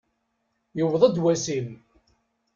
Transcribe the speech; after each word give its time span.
Yewweḍ-d 0.77 1.17
wass-im! 1.23 1.69